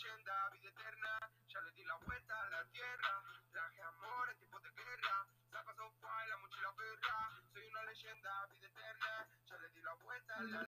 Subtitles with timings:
[0.00, 1.30] leyenda, vida eterna.
[1.48, 3.22] Ya le di la vuelta a la tierra.
[3.52, 5.26] Traje amor en tiempos de guerra.
[5.52, 7.42] Zapa sofá y la mochila perra.
[7.52, 9.28] Soy una leyenda, vida eterna.
[9.46, 10.69] Ya le di la vuelta a la tierra.